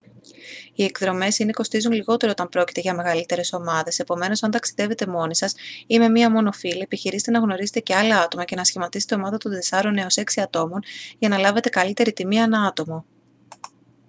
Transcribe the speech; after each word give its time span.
οι 0.73 0.83
εκδρομές 0.83 1.39
είναι 1.39 1.51
κοστίζουν 1.51 1.91
λιγότερο 1.91 2.31
όταν 2.31 2.49
πρόκειται 2.49 2.81
για 2.81 2.93
μεγαλύτερες 2.93 3.53
ομάδες 3.53 3.99
επομένως 3.99 4.43
αν 4.43 4.51
ταξιδεύετε 4.51 5.07
μόνοι 5.07 5.35
σας 5.35 5.53
ή 5.87 5.99
με 5.99 6.09
μία 6.09 6.31
μόνο 6.31 6.51
φίλη 6.51 6.81
επιχειρήστε 6.81 7.31
να 7.31 7.39
γνωρίσετε 7.39 7.79
και 7.79 7.95
άλλα 7.95 8.19
άτομα 8.21 8.43
και 8.43 8.55
να 8.55 8.63
σχηματίσετε 8.63 9.15
ομάδα 9.15 9.37
των 9.37 9.51
τεσσάρων 9.51 9.97
έως 9.97 10.15
έξι 10.17 10.41
ατόμων 10.41 10.79
για 11.19 11.29
να 11.29 11.37
λάβετε 11.37 11.69
καλύτερη 11.69 12.13
τιμή 12.13 12.39
ανά 12.41 12.61
άτομο 12.67 13.05